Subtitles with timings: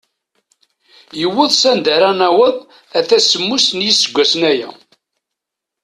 [1.19, 2.55] Yewweḍ s anda ara naweḍ
[2.97, 4.69] ata semmus n yiseggasen aya.